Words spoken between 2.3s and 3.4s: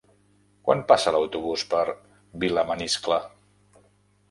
Vilamaniscle?